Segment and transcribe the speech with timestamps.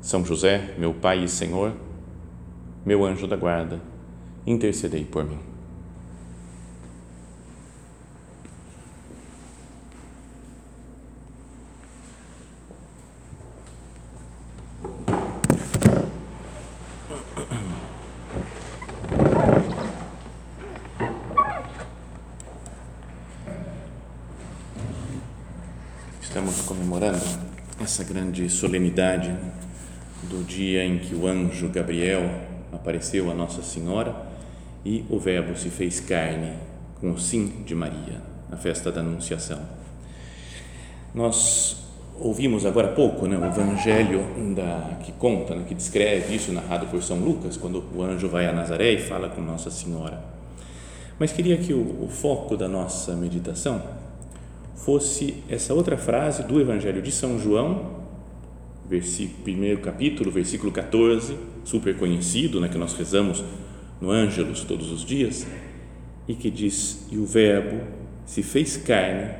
[0.00, 1.72] São José, meu Pai e Senhor,
[2.84, 3.80] meu anjo da guarda,
[4.46, 5.38] intercedei por mim.
[26.22, 27.20] Estamos comemorando
[27.80, 29.36] essa grande solenidade
[30.30, 32.22] do dia em que o anjo Gabriel
[32.72, 34.14] apareceu a Nossa Senhora
[34.84, 36.52] e o Verbo se fez carne
[37.00, 39.58] com o sim de Maria, a festa da Anunciação.
[41.12, 41.78] Nós
[42.20, 46.86] ouvimos agora há pouco né, o evangelho da, que conta, né, que descreve isso, narrado
[46.86, 50.22] por São Lucas, quando o anjo vai a Nazaré e fala com Nossa Senhora.
[51.18, 53.82] Mas queria que o, o foco da nossa meditação
[54.76, 57.99] fosse essa outra frase do Evangelho de São João,
[58.90, 63.44] versículo, primeiro capítulo, versículo 14, super conhecido, né, que nós rezamos
[64.00, 65.46] no Ângelus todos os dias,
[66.26, 67.86] e que diz: E o Verbo
[68.26, 69.32] se fez carne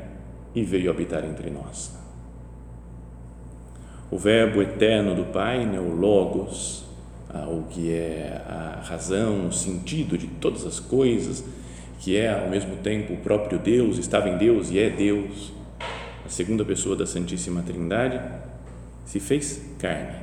[0.54, 1.98] e veio habitar entre nós.
[4.08, 6.84] O Verbo eterno do Pai, né, o Logos,
[7.48, 11.44] o que é a razão, o sentido de todas as coisas,
[12.00, 15.52] que é ao mesmo tempo o próprio Deus, estava em Deus e é Deus,
[16.24, 18.20] a segunda pessoa da Santíssima Trindade,
[19.10, 20.20] se fez carne.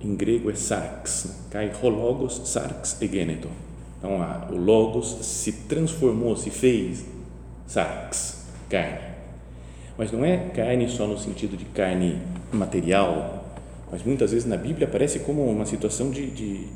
[0.00, 3.48] Em grego é sarx, kai hologos sarx egeneto.
[3.98, 4.20] Então,
[4.50, 7.04] o logos se transformou, se fez
[7.66, 9.12] sarx, carne.
[9.96, 12.20] Mas não é carne só no sentido de carne
[12.52, 13.44] material,
[13.90, 16.68] mas muitas vezes na Bíblia aparece como uma situação de, de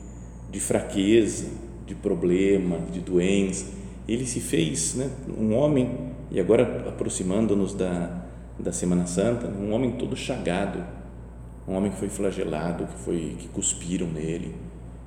[0.51, 1.49] de fraqueza,
[1.87, 3.67] de problema, de doença.
[4.09, 5.91] Ele se fez né, um homem,
[6.31, 8.26] e agora aproximando-nos da,
[8.59, 10.85] da Semana Santa, um homem todo chagado,
[11.67, 14.55] um homem que foi flagelado, que, foi, que cuspiram nele,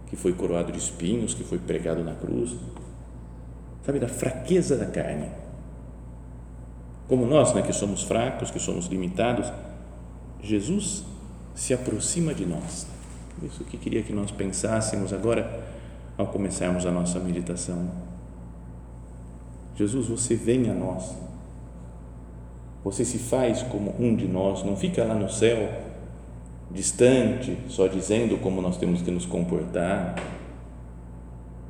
[0.08, 2.56] que foi coroado de espinhos, que foi pregado na cruz.
[3.86, 5.30] Sabe, da fraqueza da carne.
[7.08, 9.52] Como nós, né, que somos fracos, que somos limitados,
[10.42, 11.04] Jesus
[11.56, 12.88] se aproxima de nós
[13.46, 15.64] isso que queria que nós pensássemos agora
[16.18, 17.90] ao começarmos a nossa meditação.
[19.76, 21.16] Jesus, você vem a nós.
[22.90, 25.72] Você se faz como um de nós, não fica lá no céu,
[26.72, 30.16] distante, só dizendo como nós temos que nos comportar.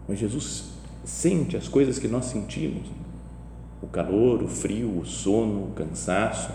[0.08, 0.70] Mas Jesus
[1.04, 2.88] sente as coisas que nós sentimos:
[3.82, 6.54] o calor, o frio, o sono, o cansaço,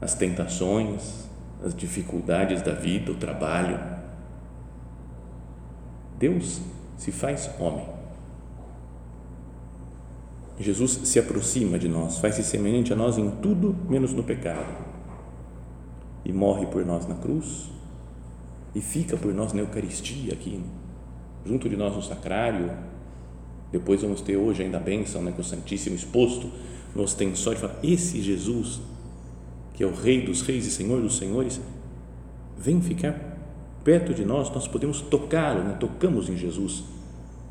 [0.00, 1.28] as tentações,
[1.62, 3.78] as dificuldades da vida, o trabalho
[6.18, 6.62] Deus
[6.96, 7.95] se faz homem.
[10.58, 14.84] Jesus se aproxima de nós, faz-se semelhante a nós em tudo menos no pecado.
[16.24, 17.70] E morre por nós na cruz
[18.74, 20.60] e fica por nós na Eucaristia aqui,
[21.44, 22.70] junto de nós no sacrário.
[23.70, 26.50] Depois vamos ter hoje ainda a bênção né, com o Santíssimo exposto
[26.94, 27.60] no ostensório.
[27.60, 28.80] Fala, esse Jesus,
[29.74, 31.60] que é o Rei dos Reis e Senhor dos Senhores,
[32.56, 33.36] vem ficar
[33.84, 35.76] perto de nós, nós podemos tocá-lo, né?
[35.78, 36.82] tocamos em Jesus,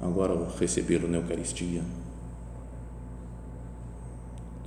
[0.02, 1.82] agora ao recebê-lo na Eucaristia.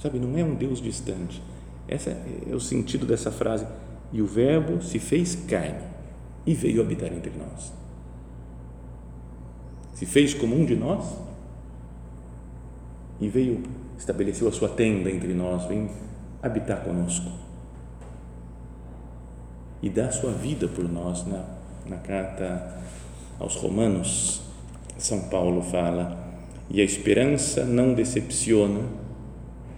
[0.00, 1.42] Sabe, não é um Deus distante.
[1.88, 3.66] Esse é o sentido dessa frase.
[4.12, 5.82] E o Verbo se fez carne
[6.46, 7.72] e veio habitar entre nós.
[9.94, 11.04] Se fez como um de nós
[13.20, 13.62] e veio,
[13.98, 15.90] estabeleceu a sua tenda entre nós, vem
[16.42, 17.30] habitar conosco
[19.82, 21.58] e dá a sua vida por nós na
[21.88, 22.78] na carta
[23.38, 24.42] aos Romanos,
[24.96, 26.16] São Paulo fala:
[26.68, 28.80] e a esperança não decepciona,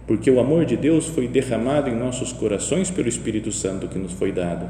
[0.07, 4.13] porque o amor de Deus foi derramado em nossos corações pelo Espírito Santo que nos
[4.13, 4.69] foi dado.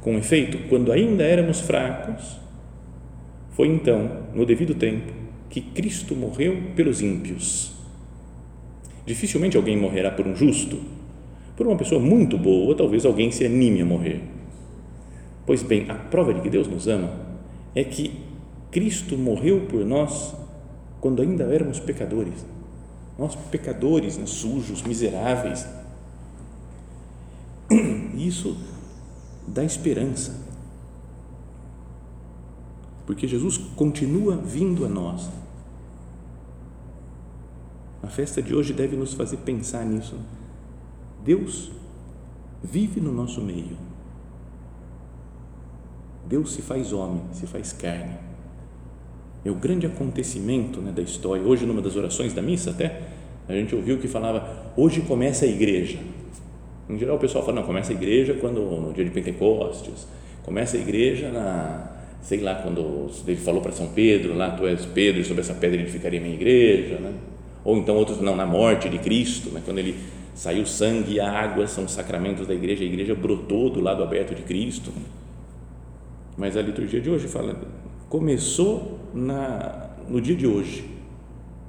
[0.00, 2.38] Com efeito, quando ainda éramos fracos,
[3.50, 5.12] foi então, no devido tempo,
[5.48, 7.72] que Cristo morreu pelos ímpios.
[9.06, 10.80] Dificilmente alguém morrerá por um justo,
[11.56, 14.34] por uma pessoa muito boa, talvez alguém se anime a morrer
[15.46, 17.10] Pois bem, a prova de que Deus nos ama
[17.74, 18.18] é que
[18.70, 20.34] Cristo morreu por nós
[21.00, 22.46] quando ainda éramos pecadores.
[23.18, 25.66] Nós, pecadores, né, sujos, miseráveis.
[28.16, 28.56] Isso
[29.46, 30.34] da esperança.
[33.06, 35.30] Porque Jesus continua vindo a nós.
[38.02, 40.18] A festa de hoje deve nos fazer pensar nisso.
[41.24, 41.70] Deus
[42.62, 43.76] vive no nosso meio.
[46.26, 48.18] Deus se faz homem, se faz carne.
[49.44, 51.42] É o grande acontecimento né, da história.
[51.42, 53.00] Hoje, numa das orações da missa, até,
[53.48, 55.98] a gente ouviu que falava: hoje começa a igreja.
[56.88, 60.06] Em geral, o pessoal fala: não, começa a igreja quando, no dia de Pentecostes,
[60.42, 64.86] começa a igreja na, sei lá, quando ele falou para São Pedro, lá tu és
[64.86, 67.12] Pedro, e sobre essa pedra edificaria minha igreja, né?
[67.62, 69.62] Ou então outros, não, na morte de Cristo, né?
[69.64, 69.96] quando ele
[70.34, 74.42] saiu sangue e água, são sacramentos da igreja, a igreja brotou do lado aberto de
[74.42, 74.92] Cristo.
[76.36, 77.58] Mas a liturgia de hoje fala,
[78.08, 80.90] começou na, no dia de hoje.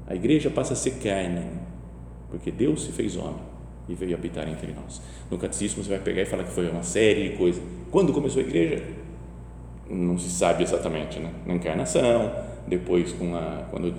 [0.07, 1.41] A igreja passa a ser carne,
[2.29, 3.41] porque Deus se fez homem
[3.87, 5.01] e veio habitar entre nós.
[5.29, 7.61] No catecismo você vai pegar e falar que foi uma série de coisas.
[7.91, 8.83] Quando começou a igreja?
[9.89, 11.31] Não se sabe exatamente, né?
[11.45, 12.33] Na encarnação,
[12.67, 13.93] depois com a quando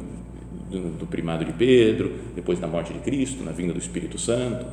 [0.71, 4.67] do, do primado de Pedro, depois da morte de Cristo, na vinda do Espírito Santo.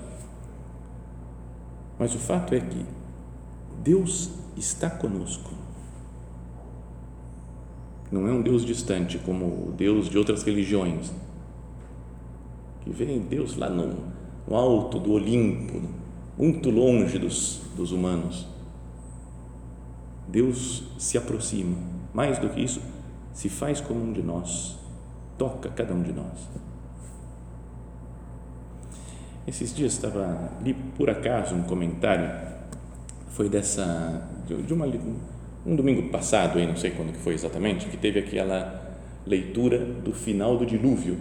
[2.00, 2.86] Mas o fato é que
[3.84, 5.62] Deus está conosco.
[8.13, 11.12] Não é um Deus distante como o Deus de outras religiões,
[12.81, 13.92] que vem Deus lá no,
[14.48, 15.81] no alto do Olimpo,
[16.38, 18.48] muito longe dos, dos humanos.
[20.27, 21.75] Deus se aproxima,
[22.13, 22.83] mais do que isso,
[23.33, 24.77] se faz como um de nós
[25.36, 26.48] toca cada um de nós.
[29.48, 32.30] Esses dias estava li por acaso um comentário,
[33.30, 34.86] foi dessa de uma
[35.65, 40.13] um domingo passado, aí não sei quando que foi exatamente, que teve aquela leitura do
[40.13, 41.18] final do dilúvio.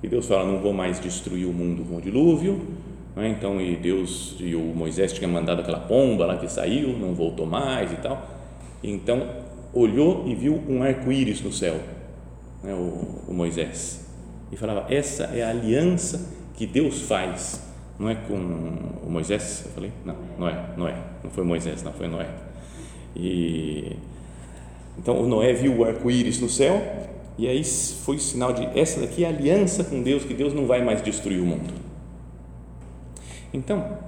[0.00, 2.60] Que Deus fala, não vou mais destruir o mundo com o dilúvio,
[3.14, 3.28] né?
[3.28, 7.46] então e Deus e o Moisés tinha mandado aquela pomba lá que saiu, não voltou
[7.46, 8.28] mais e tal.
[8.82, 9.28] Então
[9.72, 11.80] olhou e viu um arco-íris no céu
[12.62, 14.06] né, o, o Moisés,
[14.50, 17.60] e falava: essa é a aliança que Deus faz,
[17.98, 19.92] não é com o Moisés, eu falei?
[20.04, 22.28] Não, Noé, Noé, não foi Moisés, não, foi Noé.
[23.14, 23.96] E
[24.98, 26.82] então o Noé viu o arco-íris no céu
[27.38, 30.66] e aí foi sinal de essa daqui é a aliança com Deus, que Deus não
[30.66, 31.72] vai mais destruir o mundo.
[33.54, 33.98] Então,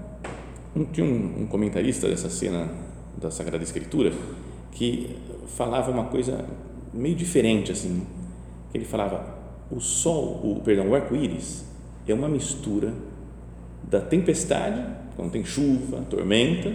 [0.92, 2.70] tinha um, um comentarista dessa cena
[3.16, 4.12] da Sagrada Escritura
[4.72, 5.16] que
[5.46, 6.44] falava uma coisa
[6.92, 8.06] meio diferente assim
[8.74, 9.24] ele falava,
[9.70, 11.64] o sol, o, perdão, o arco-íris
[12.08, 12.92] é uma mistura
[13.84, 14.84] da tempestade,
[15.14, 16.74] quando tem chuva, tormenta,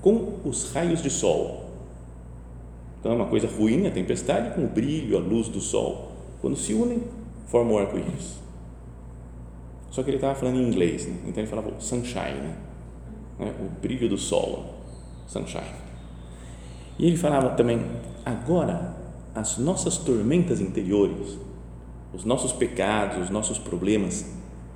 [0.00, 1.70] com os raios de sol.
[3.00, 6.12] Então é uma coisa ruim a tempestade com o brilho, a luz do sol.
[6.40, 7.02] Quando se unem,
[7.46, 8.38] formam arco-íris.
[9.90, 11.16] Só que ele estava falando em inglês, né?
[11.26, 12.54] então ele falava sunshine,
[13.38, 13.54] né?
[13.60, 14.74] o brilho do sol,
[15.26, 15.88] sunshine.
[16.98, 17.80] E ele falava também,
[18.24, 18.94] agora
[19.34, 21.38] as nossas tormentas interiores,
[22.12, 24.26] os nossos pecados, os nossos problemas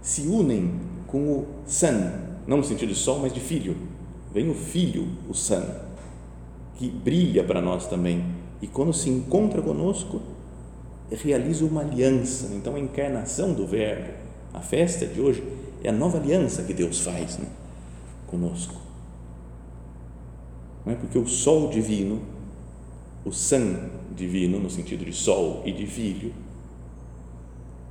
[0.01, 2.11] se unem com o Sun,
[2.47, 3.77] não no sentido de sol, mas de filho.
[4.33, 5.63] Vem o filho, o Sun,
[6.77, 8.25] que brilha para nós também.
[8.61, 10.23] E quando se encontra conosco,
[11.11, 12.55] realiza uma aliança.
[12.55, 14.13] Então, a encarnação do Verbo,
[14.55, 15.43] a festa de hoje,
[15.85, 17.47] é a nova aliança que Deus faz né,
[18.27, 18.75] conosco.
[20.87, 22.21] Não é porque o sol divino
[23.25, 23.77] o Sun
[24.15, 26.35] divino, no sentido de sol e de filho,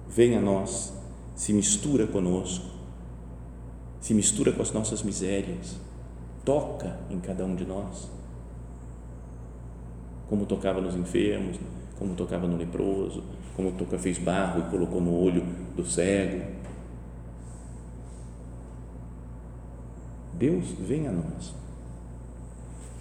[0.08, 0.94] vem a nós,
[1.36, 2.66] se mistura conosco,
[4.02, 5.78] se mistura com as nossas misérias,
[6.46, 8.10] toca em cada um de nós,
[10.28, 11.60] como tocava nos enfermos,
[11.98, 13.24] como tocava no leproso,
[13.56, 15.44] como toca, fez barro e colocou no olho
[15.76, 16.46] do cego.
[20.34, 21.54] Deus vem a nós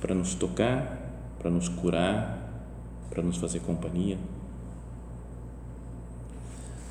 [0.01, 1.01] para nos tocar
[1.41, 2.39] para nos curar,
[3.09, 4.19] para nos fazer companhia.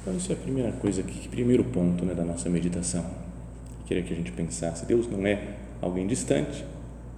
[0.02, 3.06] Então, isso é a primeira coisa, que, primeiro ponto né, da nossa meditação.
[3.86, 6.66] Queria que a gente pensasse: Deus não é alguém distante,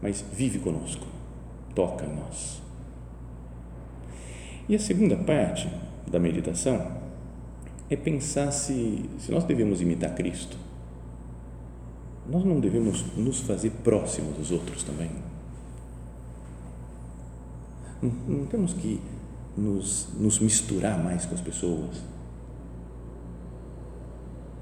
[0.01, 1.05] mas vive conosco,
[1.75, 2.61] toca em nós.
[4.67, 5.69] E a segunda parte
[6.07, 6.99] da meditação
[7.89, 10.57] é pensar se, se nós devemos imitar Cristo,
[12.29, 15.09] nós não devemos nos fazer próximos dos outros também
[18.01, 18.99] não, não temos que
[19.55, 22.01] nos, nos misturar mais com as pessoas.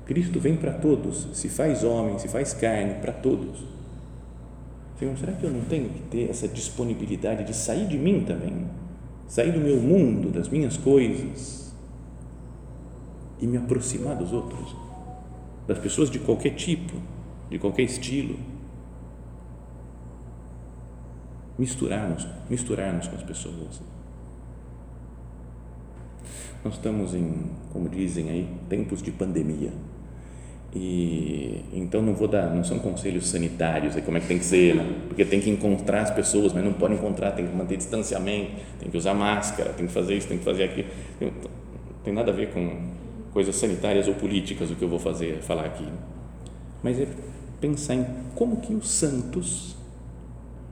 [0.06, 3.64] Cristo vem para todos, se faz homem, se faz carne, para todos.
[5.00, 8.68] Senhor, será que eu não tenho que ter essa disponibilidade de sair de mim também?
[9.28, 11.74] Sair do meu mundo, das minhas coisas
[13.40, 14.76] e me aproximar dos outros,
[15.66, 16.94] das pessoas de qualquer tipo,
[17.50, 18.38] de qualquer estilo
[21.60, 23.82] Misturarmos, misturarmos com as pessoas.
[26.64, 29.74] Nós estamos em, como dizem aí, tempos de pandemia.
[30.76, 34.46] E então não vou dar, não são conselhos sanitários, é como é que tem que
[34.46, 34.86] ser, né?
[35.08, 38.90] porque tem que encontrar as pessoas, mas não pode encontrar, tem que manter distanciamento, tem
[38.90, 40.88] que usar máscara, tem que fazer isso, tem que fazer aquilo.
[41.20, 41.32] Não
[42.04, 42.90] tem nada a ver com
[43.34, 45.88] coisas sanitárias ou políticas o que eu vou fazer, falar aqui.
[46.84, 47.08] Mas é
[47.60, 49.76] pensar em como que os santos,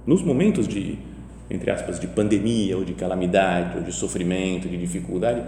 [0.06, 1.00] nos momentos de,
[1.50, 5.44] entre aspas, de pandemia ou de calamidade ou de sofrimento, de dificuldade,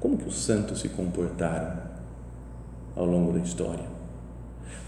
[0.00, 1.91] como que os santos se comportaram
[2.96, 3.84] ao longo da história?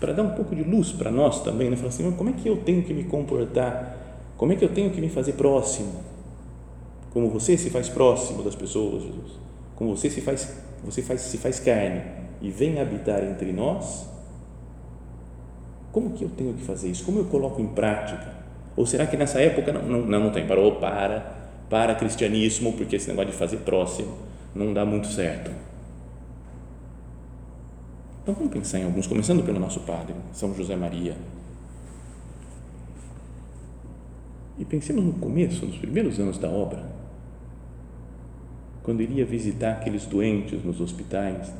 [0.00, 1.76] Para dar um pouco de luz para nós também, né?
[1.76, 3.96] Falar assim, como é que eu tenho que me comportar?
[4.36, 5.92] Como é que eu tenho que me fazer próximo?
[7.12, 9.32] Como você se faz próximo das pessoas, Jesus?
[9.76, 12.02] Como você se faz, você faz, se faz carne
[12.42, 14.08] e vem habitar entre nós?
[15.92, 17.04] Como que eu tenho que fazer isso?
[17.04, 18.34] Como eu coloco em prática?
[18.76, 20.46] Ou será que nessa época não, não, não tem?
[20.46, 21.20] Parou, para,
[21.70, 24.12] para cristianismo, porque esse negócio de fazer próximo
[24.54, 25.50] não dá muito certo.
[28.24, 31.14] Então vamos pensar em alguns, começando pelo nosso Padre, São José Maria.
[34.58, 36.90] E pensemos no começo, nos primeiros anos da obra,
[38.82, 41.52] quando iria visitar aqueles doentes nos hospitais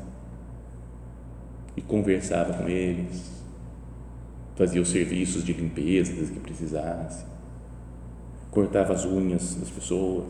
[1.77, 3.43] e conversava com eles,
[4.55, 7.25] fazia os serviços de limpeza que precisasse,
[8.49, 10.25] cortava as unhas das pessoas,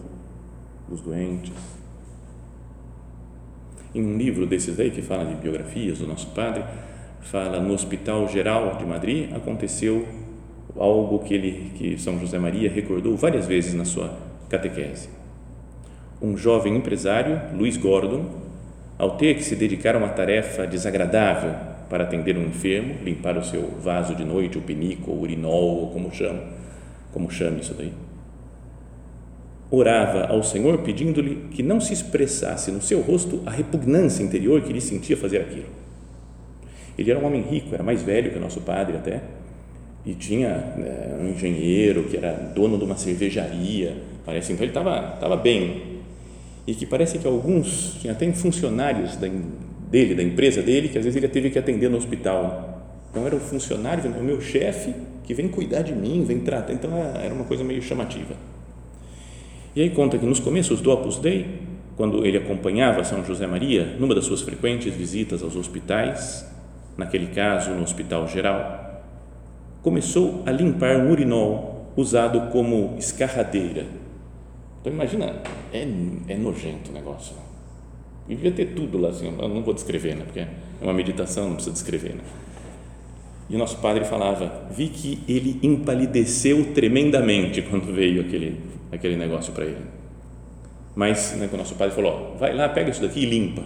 [0.90, 1.54] dos doentes
[3.96, 6.64] em um livro desses aí que fala de biografias do nosso padre,
[7.22, 10.06] fala no Hospital Geral de Madrid aconteceu
[10.78, 14.14] algo que ele que São José Maria recordou várias vezes na sua
[14.50, 15.10] catequese.
[16.22, 18.26] Um jovem empresário, Luiz Gordon,
[18.98, 21.54] ao ter que se dedicar a uma tarefa desagradável
[21.90, 25.92] para atender um enfermo, limpar o seu vaso de noite, o pinico, o urinol, ou
[25.92, 26.42] como chama,
[27.14, 27.94] como chama isso daí,
[29.76, 34.72] orava ao Senhor pedindo-lhe que não se expressasse no seu rosto a repugnância interior que
[34.72, 35.68] ele sentia fazer aquilo.
[36.98, 39.22] Ele era um homem rico, era mais velho que o nosso padre até,
[40.06, 45.16] e tinha né, um engenheiro que era dono de uma cervejaria, parece, então ele estava
[45.16, 45.96] estava bem.
[46.68, 49.28] E que parece que alguns, tinha até funcionários da,
[49.90, 52.84] dele, da empresa dele, que às vezes ele teve que atender no hospital.
[53.12, 56.74] Então era o funcionário, o meu chefe, que vem cuidar de mim, vem tratar.
[56.74, 58.36] Então era uma coisa meio chamativa.
[59.76, 61.60] E aí conta que nos começos do Opus Dei,
[61.98, 66.50] quando ele acompanhava São José Maria numa das suas frequentes visitas aos hospitais,
[66.98, 69.04] naquele caso no Hospital Geral,
[69.82, 73.86] começou a limpar um urinol usado como escarradeira.
[74.80, 75.42] Então imagina,
[75.74, 75.82] é,
[76.30, 77.36] é nojento o negócio.
[78.30, 80.50] E devia ter tudo lá, assim, eu não vou descrever, né, porque é
[80.82, 82.16] uma meditação, não precisa descrever.
[82.16, 82.22] Né?
[83.50, 88.58] E o nosso padre falava, vi que ele empalideceu tremendamente quando veio aquele
[88.92, 89.78] aquele negócio para ele.
[90.96, 93.62] Mas né, o nosso pai falou: vai lá, pega isso daqui e limpa.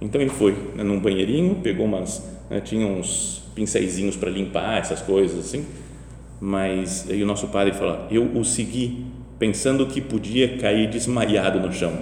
[0.00, 5.00] Então ele foi né, num banheirinho, pegou umas, né, tinha uns pincéisinhos para limpar essas
[5.00, 5.64] coisas assim.
[6.40, 9.06] Mas aí o nosso padre falou: eu o segui
[9.38, 11.92] pensando que podia cair desmaiado no chão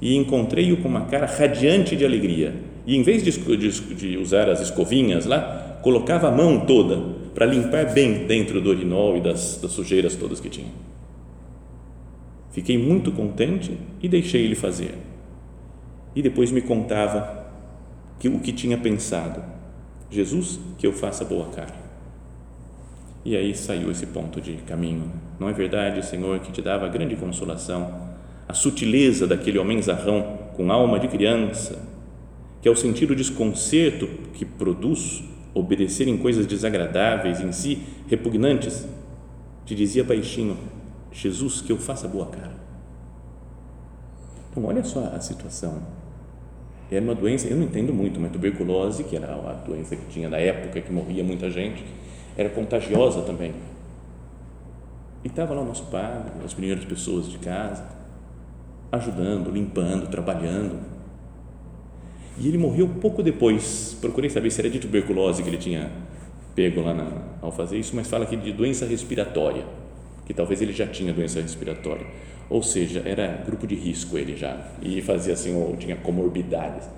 [0.00, 2.54] e encontrei-o com uma cara radiante de alegria.
[2.86, 6.96] E em vez de, de, de usar as escovinhas lá, colocava a mão toda
[7.34, 10.72] para limpar bem dentro do urinol e das, das sujeiras todas que tinha.
[12.52, 14.94] Fiquei muito contente e deixei ele fazer.
[16.16, 17.44] E depois me contava
[18.18, 19.42] que o que tinha pensado.
[20.10, 21.74] Jesus, que eu faça boa cara.
[23.22, 25.12] E aí saiu esse ponto de caminho.
[25.38, 28.14] Não é verdade, Senhor, que te dava grande consolação,
[28.48, 31.78] a sutileza daquele homem zarrão com alma de criança,
[32.62, 35.24] que ao sentir o desconcerto que produz
[35.54, 38.86] obedecer em coisas desagradáveis, em si repugnantes,
[39.64, 40.58] te dizia baixinho:
[41.12, 42.54] Jesus, que eu faça boa cara.
[44.50, 45.82] Então, olha só a situação.
[46.90, 50.28] Era uma doença, eu não entendo muito, mas tuberculose, que era a doença que tinha
[50.28, 51.84] na época, que morria muita gente,
[52.36, 53.52] era contagiosa também.
[55.24, 57.84] E estava lá o nosso padre, as primeiras pessoas de casa,
[58.92, 60.78] ajudando, limpando, trabalhando.
[62.38, 63.96] E ele morreu pouco depois.
[64.00, 65.90] Procurei saber se era de tuberculose que ele tinha
[66.54, 67.10] pego lá na,
[67.42, 69.64] ao fazer isso, mas fala aqui de doença respiratória
[70.26, 72.06] que talvez ele já tinha doença respiratória,
[72.48, 76.88] ou seja, era grupo de risco ele já, e fazia assim, ou tinha comorbidades.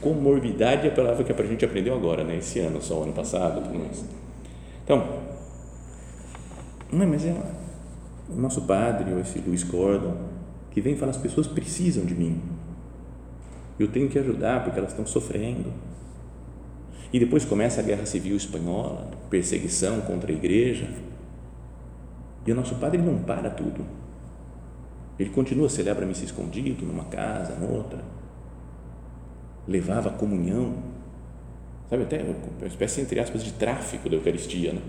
[0.00, 2.38] Comorbidade é a palavra que a gente aprendeu agora, né?
[2.38, 4.04] esse ano, só ano passado, tudo mais.
[4.82, 5.06] Então,
[6.90, 7.34] não, mas é
[8.30, 10.16] o nosso padre, ou esse Luiz Gordon,
[10.70, 12.40] que vem falar, as pessoas precisam de mim,
[13.82, 15.72] eu tenho que ajudar porque elas estão sofrendo.
[17.12, 20.88] E depois começa a guerra civil espanhola, perseguição contra a igreja
[22.46, 23.84] E o nosso padre não para tudo.
[25.18, 28.02] Ele continua, celebra a escondido, numa casa, noutra.
[29.66, 30.74] Levava a comunhão.
[31.90, 34.72] Sabe, até uma espécie, entre aspas, de tráfico da Eucaristia.
[34.72, 34.80] Né?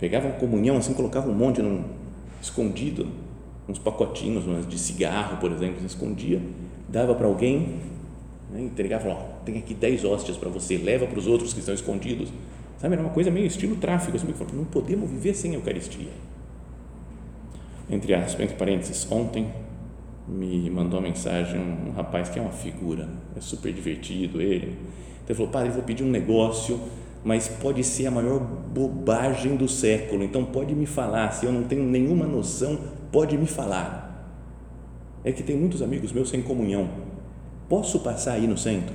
[0.00, 1.84] Pegava a comunhão, assim, colocava um monte num,
[2.40, 3.06] escondido,
[3.68, 6.40] uns pacotinhos de cigarro, por exemplo, escondia,
[6.88, 7.80] dava para alguém,
[8.50, 11.74] né, entregava, falava, tem aqui 10 hóstias para você, leva para os outros que estão
[11.74, 12.32] escondidos.
[12.78, 16.10] Sabe, era uma coisa meio estilo tráfico, assim, não podemos viver sem a Eucaristia.
[17.90, 19.50] Entre aspas, entre parênteses, ontem
[20.28, 24.76] me mandou uma mensagem um, rapaz que é uma figura, é super divertido ele.
[25.24, 26.78] Então ele falou, padre, vou pedir um negócio,
[27.24, 31.64] mas pode ser a maior bobagem do século, então pode me falar, se eu não
[31.64, 32.78] tenho nenhuma noção,
[33.10, 34.06] pode me falar.
[35.24, 36.88] É que tem muitos amigos meus sem comunhão.
[37.68, 38.94] Posso passar aí no centro?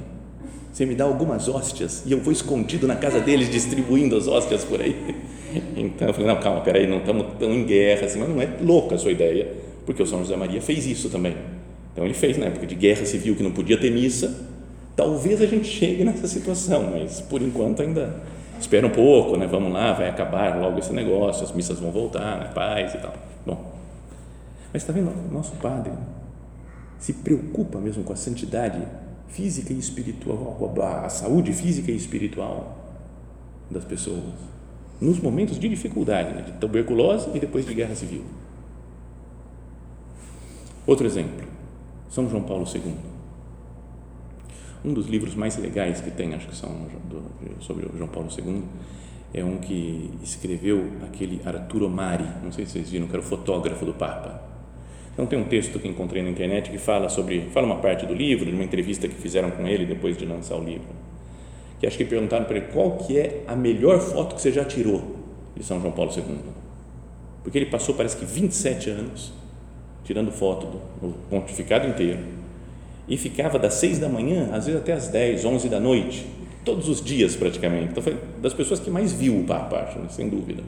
[0.71, 4.63] Você me dá algumas hóstias e eu vou escondido na casa deles distribuindo as hóstias
[4.63, 5.15] por aí.
[5.77, 8.49] Então eu falei: não, calma, peraí, não estamos tão em guerra assim, mas não é
[8.59, 9.53] louca a sua ideia,
[9.85, 11.37] porque o São José Maria fez isso também.
[11.91, 14.35] Então ele fez na época de guerra civil que não podia ter missa.
[14.95, 18.15] Talvez a gente chegue nessa situação, mas por enquanto ainda
[18.59, 19.45] espera um pouco, né?
[19.45, 22.49] Vamos lá, vai acabar logo esse negócio, as missas vão voltar, né?
[22.55, 23.13] paz e tal.
[23.45, 23.73] Bom,
[24.73, 25.91] mas está vendo, nosso Padre
[27.03, 28.81] se preocupa mesmo com a santidade
[29.27, 32.77] física e espiritual, com a, saúde física e espiritual
[33.69, 34.33] das pessoas,
[35.01, 36.43] nos momentos de dificuldade, né?
[36.43, 38.23] de tuberculose e depois de guerra civil.
[40.87, 41.45] Outro exemplo,
[42.09, 42.93] São João Paulo II.
[44.85, 46.69] Um dos livros mais legais que tem, acho que são
[47.09, 48.63] do, sobre João Paulo II,
[49.33, 53.25] é um que escreveu aquele Arturo Mari, não sei se vocês viram, que era o
[53.25, 54.42] fotógrafo do Papa
[55.13, 58.13] então tem um texto que encontrei na internet que fala sobre, fala uma parte do
[58.13, 60.87] livro, de uma entrevista que fizeram com ele depois de lançar o livro.
[61.79, 64.65] Que acho que perguntaram para ele qual que é a melhor foto que você já
[64.65, 65.17] tirou
[65.55, 66.23] de São João Paulo II.
[67.43, 69.33] Porque ele passou parece que 27 anos
[70.03, 72.19] tirando foto do, do pontificado inteiro
[73.07, 76.25] e ficava das 6 da manhã, às vezes até às 10, 11 da noite,
[76.65, 77.89] todos os dias praticamente.
[77.91, 80.63] Então foi das pessoas que mais viu o Papa, acho, né, sem dúvida.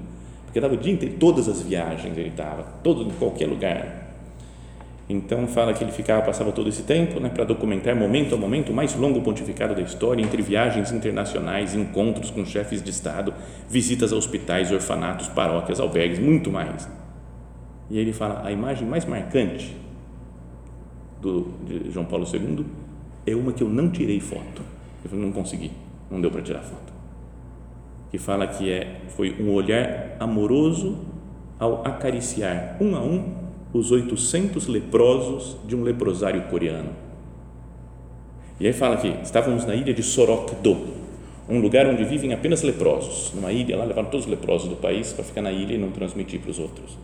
[0.46, 4.05] Porque estava o dia inteiro, todas as viagens ele estava, todo em qualquer lugar
[5.08, 8.72] então fala que ele ficava, passava todo esse tempo né, para documentar momento a momento
[8.72, 13.34] o mais longo pontificado da história, entre viagens internacionais, encontros com chefes de Estado,
[13.70, 16.90] visitas a hospitais, orfanatos, paróquias, albergues, muito mais.
[17.90, 19.78] E ele fala, a imagem mais marcante
[21.22, 22.66] do, de João Paulo II
[23.28, 24.64] é uma que eu não tirei foto.
[25.10, 25.72] Eu não consegui,
[26.10, 26.92] não deu para tirar foto.
[28.10, 30.98] Que fala que é, foi um olhar amoroso
[31.60, 33.45] ao acariciar um a um
[33.78, 36.92] os 800 leprosos de um leprosário coreano.
[38.58, 40.78] E aí fala que estávamos na ilha de Sorok-do,
[41.50, 43.34] um lugar onde vivem apenas leprosos.
[43.34, 45.92] Numa ilha, lá levaram todos os leprosos do país para ficar na ilha e não
[45.92, 46.98] transmitir para os outros.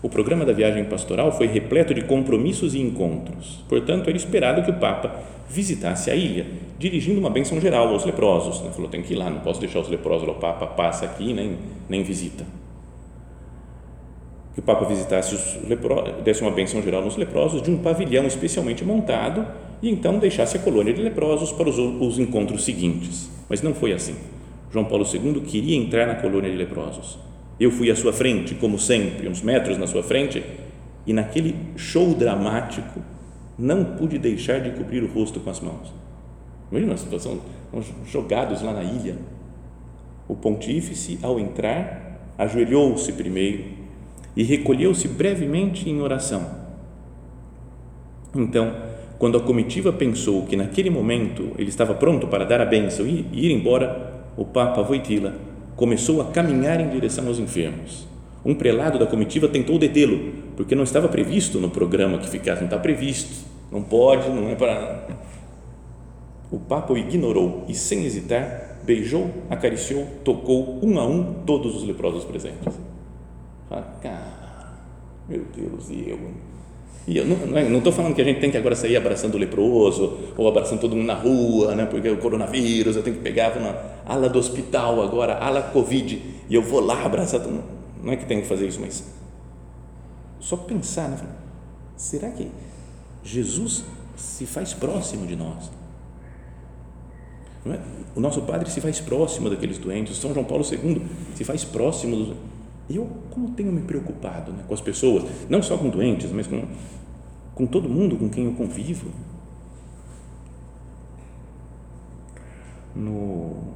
[0.00, 3.62] O programa da viagem pastoral foi repleto de compromissos e encontros.
[3.68, 5.14] Portanto, era esperado que o Papa
[5.50, 6.46] visitasse a ilha,
[6.78, 8.60] dirigindo uma bênção geral aos leprosos.
[8.60, 11.34] Ele falou: tem que ir lá, não posso deixar os leprosos, o Papa passa aqui
[11.34, 12.46] nem, nem visita
[14.58, 18.26] que o Papa visitasse os leprosos, desse uma benção geral nos leprosos de um pavilhão
[18.26, 19.46] especialmente montado
[19.80, 23.30] e então deixasse a colônia de leprosos para os, os encontros seguintes.
[23.48, 24.16] Mas não foi assim.
[24.72, 27.20] João Paulo II queria entrar na colônia de leprosos.
[27.60, 30.42] Eu fui à sua frente, como sempre, uns metros na sua frente,
[31.06, 33.00] e naquele show dramático
[33.56, 35.94] não pude deixar de cobrir o rosto com as mãos.
[36.72, 37.38] Imagina a situação,
[38.06, 39.18] jogados lá na ilha.
[40.26, 43.77] O pontífice, ao entrar, ajoelhou-se primeiro
[44.38, 46.46] e recolheu-se brevemente em oração.
[48.32, 48.72] Então,
[49.18, 53.26] quando a comitiva pensou que naquele momento ele estava pronto para dar a bênção e
[53.32, 55.34] ir embora, o Papa Voitila
[55.74, 58.06] começou a caminhar em direção aos enfermos.
[58.44, 62.68] Um prelado da comitiva tentou detê-lo, porque não estava previsto no programa que ficasse, não
[62.68, 65.04] está previsto, não pode, não é para.
[66.48, 71.82] O Papa o ignorou e, sem hesitar, beijou, acariciou, tocou um a um todos os
[71.82, 72.88] leprosos presentes.
[73.68, 74.72] Fala, cara,
[75.28, 76.18] meu Deus, e eu?
[77.06, 80.18] E eu não estou falando que a gente tem que agora sair abraçando o leproso
[80.36, 83.58] ou abraçando todo mundo na rua, né, porque é o coronavírus, eu tenho que pegar
[83.58, 87.78] na ala do hospital agora, ala Covid, e eu vou lá abraçar todo mundo.
[88.02, 89.04] Não é que tenho que fazer isso, mas
[90.38, 91.18] só pensar, né,
[91.96, 92.50] será que
[93.22, 95.70] Jesus se faz próximo de nós?
[97.66, 97.78] É?
[98.14, 101.02] O nosso Padre se faz próximo daqueles doentes, São João Paulo II
[101.34, 102.36] se faz próximo dos
[102.96, 106.64] eu, como tenho me preocupado né, com as pessoas, não só com doentes, mas com,
[107.54, 109.10] com todo mundo com quem eu convivo.
[112.94, 113.74] No,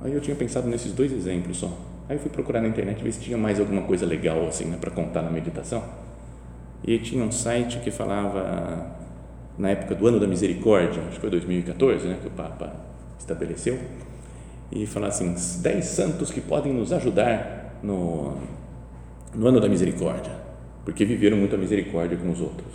[0.00, 1.76] aí eu tinha pensado nesses dois exemplos só.
[2.08, 4.78] Aí eu fui procurar na internet ver se tinha mais alguma coisa legal assim, né,
[4.80, 5.82] para contar na meditação.
[6.86, 8.96] E tinha um site que falava
[9.58, 12.72] na época do ano da misericórdia, acho que foi 2014, né, que o Papa
[13.18, 13.78] estabeleceu,
[14.70, 18.36] e falava assim, 10 santos que podem nos ajudar no,
[19.34, 20.32] no ano da misericórdia,
[20.84, 22.68] porque viveram muito a misericórdia com os outros.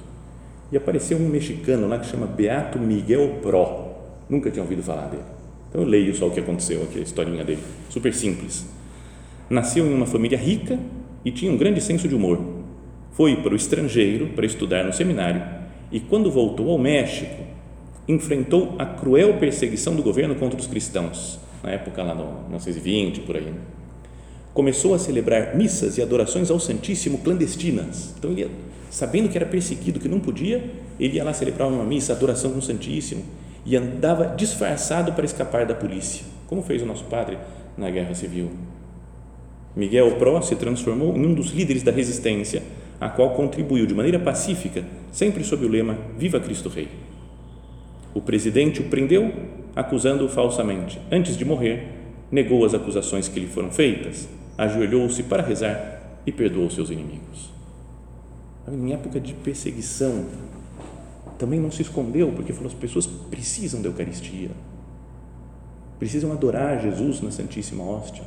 [0.71, 3.93] E apareceu um mexicano lá que chama Beato Miguel Pro,
[4.29, 5.23] nunca tinha ouvido falar dele.
[5.69, 8.65] Então eu leio só o que aconteceu aqui, a historinha dele, super simples.
[9.49, 10.79] Nasceu em uma família rica
[11.25, 12.39] e tinha um grande senso de humor.
[13.11, 15.43] Foi para o estrangeiro para estudar no seminário
[15.91, 17.43] e quando voltou ao México,
[18.07, 23.37] enfrentou a cruel perseguição do governo contra os cristãos, na época lá no 1920, por
[23.37, 23.53] aí.
[24.53, 28.13] Começou a celebrar missas e adorações ao Santíssimo clandestinas.
[28.17, 28.49] Então, ele
[28.93, 30.63] sabendo que era perseguido, que não podia,
[30.99, 33.23] ele ia lá celebrar uma missa, adoração no Santíssimo
[33.65, 37.37] e andava disfarçado para escapar da polícia, como fez o nosso padre
[37.75, 38.51] na Guerra Civil.
[39.75, 42.61] Miguel Pró se transformou em um dos líderes da resistência,
[43.01, 46.87] a qual contribuiu de maneira pacífica, sempre sob o lema Viva Cristo Rei.
[48.13, 49.33] O presidente o prendeu,
[49.75, 51.01] acusando-o falsamente.
[51.11, 51.87] Antes de morrer,
[52.31, 57.51] negou as acusações que lhe foram feitas, ajoelhou-se para rezar e perdoou seus inimigos.
[58.67, 60.25] Em época de perseguição,
[61.37, 64.51] também não se escondeu, porque falou: as pessoas precisam da Eucaristia,
[65.99, 68.23] precisam adorar Jesus na Santíssima Hóstia.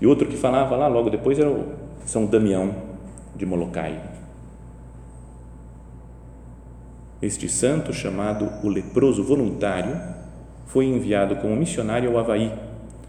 [0.00, 1.74] E outro que falava lá logo depois era o
[2.06, 2.74] São Damião
[3.36, 4.00] de Molokai.
[7.20, 9.98] Este santo, chamado o leproso voluntário,
[10.66, 12.52] foi enviado como missionário ao Havaí,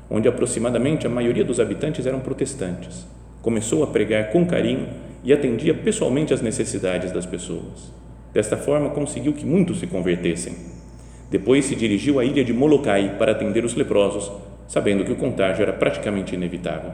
[0.09, 3.05] onde aproximadamente a maioria dos habitantes eram protestantes.
[3.41, 4.87] Começou a pregar com carinho
[5.23, 7.91] e atendia pessoalmente às necessidades das pessoas.
[8.33, 10.55] Desta forma, conseguiu que muitos se convertessem.
[11.31, 14.31] Depois se dirigiu à ilha de Molokai para atender os leprosos,
[14.67, 16.91] sabendo que o contágio era praticamente inevitável.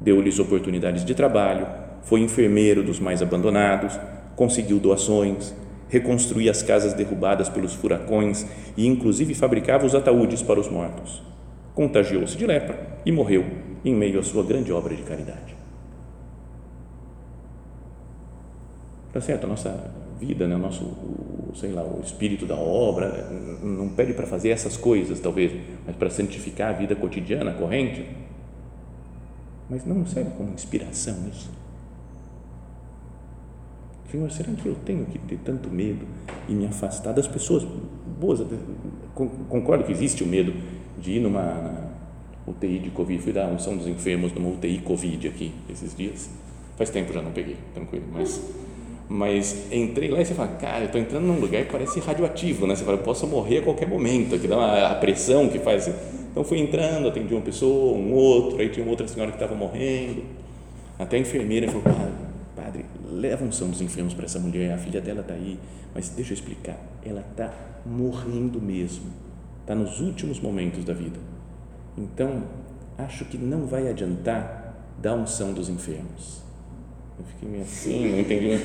[0.00, 1.66] Deu-lhes oportunidades de trabalho,
[2.02, 3.98] foi enfermeiro dos mais abandonados,
[4.36, 5.54] conseguiu doações,
[5.88, 8.46] reconstruía as casas derrubadas pelos furacões
[8.76, 11.33] e, inclusive, fabricava os ataúdes para os mortos.
[11.74, 13.44] Contagiou-se de lepra e morreu
[13.84, 15.54] em meio à sua grande obra de caridade.
[19.12, 19.44] Tá certo?
[19.44, 20.54] A nossa vida, né?
[20.56, 20.90] o nosso,
[21.54, 23.28] sei lá, o espírito da obra,
[23.62, 25.52] não pede para fazer essas coisas, talvez,
[25.86, 28.08] mas para santificar a vida cotidiana, corrente.
[29.68, 31.50] Mas não serve como inspiração isso.
[34.10, 36.06] Senhor, será que eu tenho que ter tanto medo
[36.48, 37.66] e me afastar das pessoas
[38.20, 38.40] boas?
[39.48, 40.52] Concordo que existe o medo
[41.04, 41.92] de ir numa
[42.46, 43.22] UTI de Covid.
[43.22, 46.30] Fui dar unção dos enfermos numa UTI Covid aqui esses dias.
[46.76, 48.40] Faz tempo já não peguei, tranquilo, mas
[49.06, 52.66] mas entrei lá e você fala, cara, eu estou entrando num lugar que parece radioativo,
[52.66, 52.74] né?
[52.74, 55.88] Você fala, eu posso morrer a qualquer momento, que dá uma, a pressão que faz.
[56.30, 60.22] Então fui entrando, atendi uma pessoa, um outro, aí tinha outra senhora que estava morrendo.
[60.98, 62.12] Até a enfermeira falou, padre,
[62.56, 65.58] padre, leva são dos enfermos para essa mulher, a filha dela está aí,
[65.94, 67.52] mas deixa eu explicar, ela está
[67.84, 69.04] morrendo mesmo,
[69.64, 71.18] está nos últimos momentos da vida.
[71.96, 72.44] Então,
[72.98, 76.44] acho que não vai adiantar dar unção dos enfermos
[77.18, 78.58] eu fiquei meio assim, não entendi.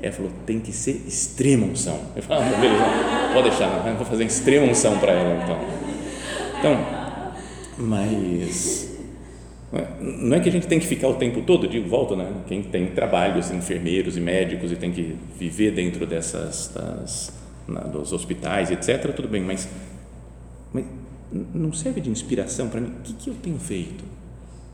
[0.00, 2.00] Ela falou, tem que ser extrema unção.
[2.14, 2.84] Eu falei, ah, beleza,
[3.34, 5.58] pode deixar, não, vou fazer extrema unção para ela então.
[6.58, 6.86] Então,
[7.78, 8.90] mas
[10.00, 12.32] não é que a gente tem que ficar o tempo todo, digo, volta, né?
[12.46, 17.32] Quem tem trabalhos, enfermeiros e médicos e tem que viver dentro dessas, das,
[17.66, 19.68] na, dos hospitais, etc., tudo bem, mas,
[20.72, 20.84] mas
[21.32, 22.88] não serve de inspiração para mim?
[22.98, 24.04] O que, que eu tenho feito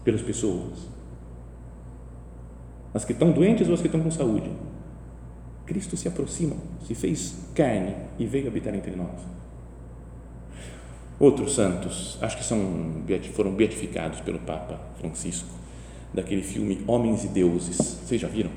[0.05, 0.97] pelas pessoas?
[2.97, 4.51] as que estão doentes ou as que estão com saúde.
[5.67, 6.57] Cristo se aproxima,
[6.87, 9.21] se fez carne e veio habitar entre nós.
[11.21, 12.59] Outros santos, acho que são,
[13.35, 15.49] foram beatificados pelo Papa Francisco,
[16.15, 17.77] daquele filme Homens e Deuses.
[17.77, 18.51] Vocês já viram?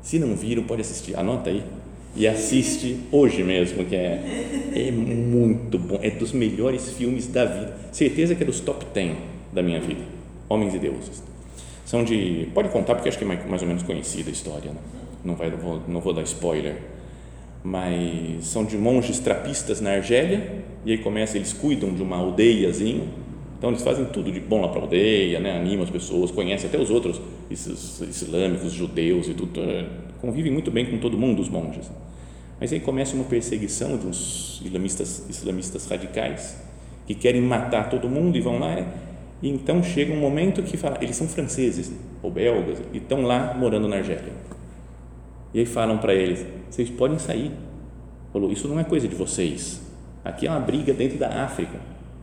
[0.00, 1.18] Se não viram, pode assistir.
[1.18, 1.64] Anota aí
[2.16, 5.98] e assiste hoje mesmo, que é, é muito bom.
[6.02, 7.76] É dos melhores filmes da vida.
[7.92, 9.16] Certeza que é dos top 10
[9.52, 10.02] da minha vida.
[10.48, 11.22] Homens e Deuses.
[11.84, 12.48] São de.
[12.54, 14.78] Pode contar, porque acho que é mais, mais ou menos conhecida a história, né?
[15.24, 16.76] não, vai, não, vou, não vou dar spoiler.
[17.62, 23.04] Mas são de monges trapistas na Argélia, e aí começa, eles cuidam de uma aldeiazinha,
[23.58, 25.58] então eles fazem tudo de bom lá para a aldeia, né?
[25.58, 27.20] animam as pessoas, conhecem até os outros
[27.50, 29.60] esses islâmicos, judeus e tudo,
[30.20, 31.90] convivem muito bem com todo mundo os monges.
[32.60, 36.56] Mas aí começa uma perseguição de uns islamistas, islamistas radicais
[37.06, 38.86] que querem matar todo mundo e vão lá
[39.42, 43.54] e então chega um momento que fala, eles são franceses ou belgas e estão lá
[43.54, 44.32] morando na Argélia.
[45.54, 47.50] E aí falam para eles: vocês podem sair.
[48.32, 49.80] Falou: isso não é coisa de vocês.
[50.24, 51.80] Aqui é uma briga dentro da África.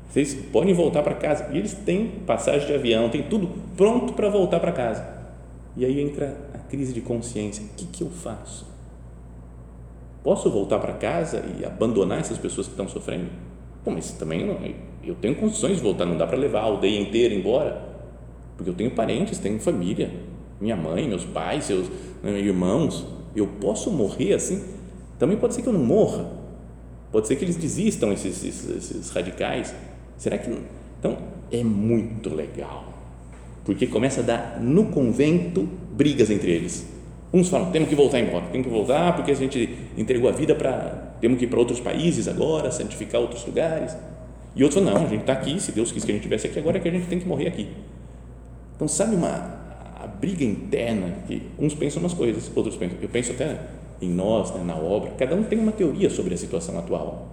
[0.10, 1.50] Vocês podem voltar para casa.
[1.52, 5.17] E eles têm passagem de avião, tem tudo pronto para voltar para casa.
[5.78, 7.64] E aí entra a crise de consciência.
[7.64, 8.66] O que, que eu faço?
[10.24, 13.30] Posso voltar para casa e abandonar essas pessoas que estão sofrendo?
[13.86, 14.58] Bom, mas também não,
[15.04, 17.82] eu tenho condições de voltar, não dá para levar a aldeia inteira embora,
[18.58, 20.12] porque eu tenho parentes, tenho família,
[20.60, 21.88] minha mãe, meus pais, seus
[22.22, 23.06] né, irmãos.
[23.36, 24.66] Eu posso morrer assim?
[25.20, 26.30] Também pode ser que eu não morra.
[27.12, 29.74] Pode ser que eles desistam, esses, esses, esses radicais.
[30.18, 30.50] Será que.
[31.00, 31.18] Então,
[31.52, 32.97] é muito legal.
[33.68, 36.98] Porque começa a dar no convento brigas entre eles
[37.34, 40.56] Uns falam, temos que voltar embora, temos que voltar porque a gente entregou a vida
[40.56, 43.98] para, temos que ir para outros países agora, santificar outros lugares.
[44.56, 46.48] E outros falam, não, a gente está aqui, se Deus quis que a gente estivesse
[46.48, 47.68] aqui, agora é que a gente tem que morrer aqui.
[48.76, 49.58] Então, sabe uma
[50.00, 53.60] a briga interna que uns pensam nas coisas, outros pensam, eu penso até
[54.02, 57.28] em nós, né, na obra, cada um tem uma teoria sobre a situação atual.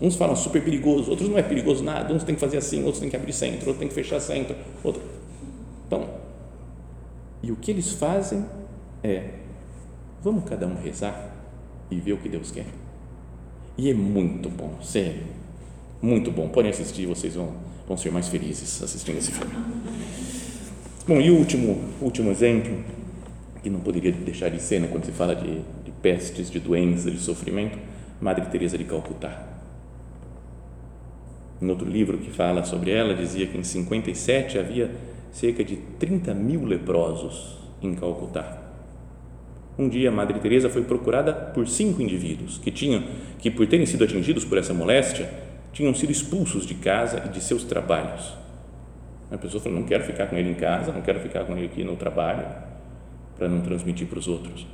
[0.00, 3.00] Uns falam super perigoso, outros não é perigoso nada, uns tem que fazer assim, outros
[3.00, 5.02] tem que abrir centro, outros tem que fechar centro, outro.
[5.92, 6.08] Então,
[7.42, 8.46] e o que eles fazem
[9.04, 9.28] é:
[10.22, 11.34] vamos cada um rezar
[11.90, 12.64] e ver o que Deus quer.
[13.76, 15.24] E é muito bom, sério,
[16.00, 16.48] muito bom.
[16.48, 17.52] Podem assistir, vocês vão,
[17.86, 19.52] vão ser mais felizes assistindo esse filme.
[21.06, 22.82] Bom, e o último, último exemplo,
[23.62, 27.12] que não poderia deixar de ser, né, quando se fala de, de pestes, de doenças,
[27.12, 27.78] de sofrimento,
[28.18, 29.46] Madre Teresa de Calcutá.
[31.60, 34.90] Em outro livro que fala sobre ela, dizia que em 57 havia
[35.32, 38.58] cerca de 30 mil leprosos em Calcutá.
[39.78, 43.02] Um dia, a Madre Teresa foi procurada por cinco indivíduos que tinham,
[43.38, 45.32] que por terem sido atingidos por essa moléstia,
[45.72, 48.34] tinham sido expulsos de casa e de seus trabalhos.
[49.30, 51.66] A pessoa falou: não quero ficar com ele em casa, não quero ficar com ele
[51.66, 52.46] aqui no trabalho,
[53.38, 54.66] para não transmitir para os outros.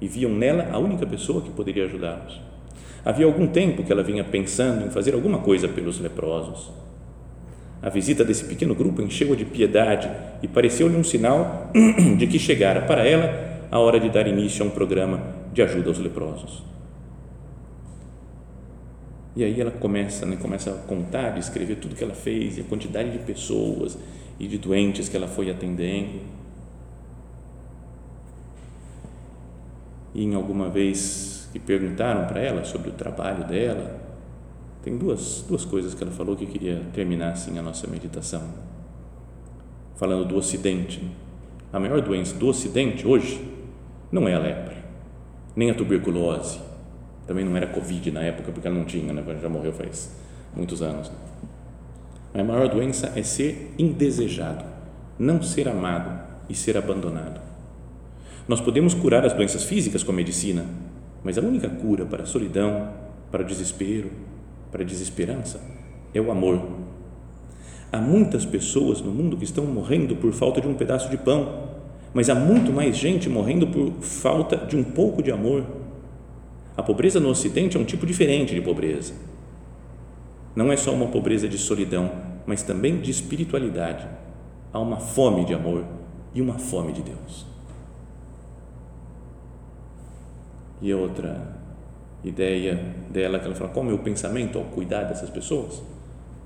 [0.00, 2.40] E viam nela a única pessoa que poderia ajudá-los.
[3.04, 6.70] Havia algum tempo que ela vinha pensando em fazer alguma coisa pelos leprosos.
[7.80, 10.10] A visita desse pequeno grupo encheu-a de piedade
[10.42, 11.70] e pareceu-lhe um sinal
[12.18, 15.88] de que chegara para ela a hora de dar início a um programa de ajuda
[15.88, 16.64] aos leprosos.
[19.36, 22.62] E aí ela começa, né, começa a contar, a escrever tudo que ela fez, e
[22.62, 23.96] a quantidade de pessoas
[24.40, 26.20] e de doentes que ela foi atendendo.
[30.12, 34.07] E em alguma vez que perguntaram para ela sobre o trabalho dela,
[34.82, 38.42] tem duas, duas coisas que ela falou que eu queria terminar assim a nossa meditação.
[39.96, 41.02] Falando do Ocidente.
[41.72, 43.44] A maior doença do Ocidente hoje
[44.10, 44.76] não é a lepra,
[45.54, 46.58] nem a tuberculose,
[47.26, 49.22] também não era Covid na época, porque ela não tinha, né?
[49.42, 50.16] já morreu faz
[50.56, 51.12] muitos anos.
[52.32, 54.64] A maior doença é ser indesejado,
[55.18, 57.38] não ser amado e ser abandonado.
[58.48, 60.64] Nós podemos curar as doenças físicas com a medicina,
[61.22, 62.94] mas a única cura para a solidão,
[63.30, 64.10] para o desespero,
[64.70, 65.60] para a desesperança
[66.14, 66.62] é o amor.
[67.90, 71.68] Há muitas pessoas no mundo que estão morrendo por falta de um pedaço de pão,
[72.12, 75.64] mas há muito mais gente morrendo por falta de um pouco de amor.
[76.76, 79.14] A pobreza no Ocidente é um tipo diferente de pobreza.
[80.54, 82.10] Não é só uma pobreza de solidão,
[82.46, 84.06] mas também de espiritualidade.
[84.72, 85.84] Há uma fome de amor
[86.34, 87.46] e uma fome de Deus.
[90.80, 91.57] E outra
[92.24, 95.82] ideia dela que ela fala: qual é o meu pensamento ao cuidar dessas pessoas?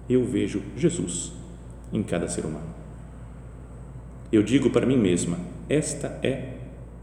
[0.09, 1.33] Eu vejo Jesus
[1.93, 2.73] em cada ser humano.
[4.31, 6.55] Eu digo para mim mesma: esta é,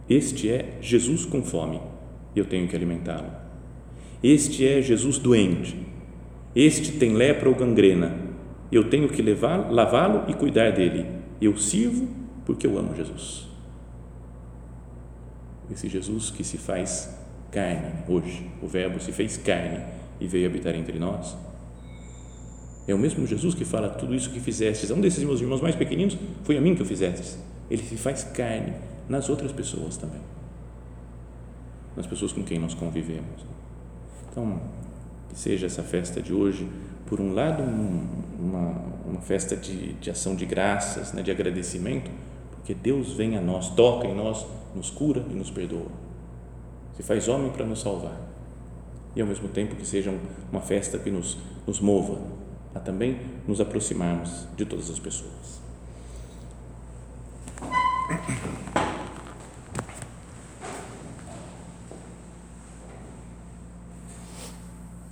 [0.10, 1.80] este é Jesus com fome,
[2.36, 3.32] eu tenho que alimentá-lo.
[4.22, 5.88] Este é Jesus doente.
[6.56, 8.16] Este tem lepra ou gangrena.
[8.72, 11.06] Eu tenho que lavá-lo e cuidar dele.
[11.42, 12.08] Eu sirvo
[12.46, 13.48] porque eu amo Jesus.
[15.72, 17.19] Esse Jesus que se faz
[17.52, 19.84] carne hoje, o Verbo se fez carne
[20.20, 21.36] e veio habitar entre nós.
[22.88, 24.90] É o mesmo Jesus que fala tudo isso que fizestes.
[24.90, 27.38] Um desses meus irmãos mais pequeninos foi a mim que o fizestes
[27.70, 28.74] ele se faz carne
[29.08, 30.22] nas outras pessoas também,
[31.96, 33.46] nas pessoas com quem nós convivemos.
[34.32, 34.60] Então,
[35.30, 36.68] que seja essa festa de hoje,
[37.06, 38.08] por um lado, um,
[38.40, 42.10] uma, uma festa de, de ação de graças, né, de agradecimento,
[42.52, 46.09] porque Deus vem a nós, toca em nós, nos cura e nos perdoa.
[46.96, 48.20] Se faz homem para nos salvar.
[49.16, 50.14] E ao mesmo tempo que seja
[50.52, 52.20] uma festa que nos, nos mova
[52.74, 55.60] a também nos aproximarmos de todas as pessoas.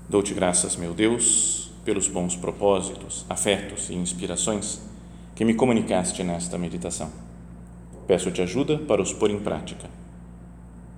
[0.09, 4.81] Dou-te graças, meu Deus, pelos bons propósitos, afetos e inspirações
[5.35, 7.11] que me comunicaste nesta meditação.
[8.07, 9.89] Peço-te ajuda para os pôr em prática.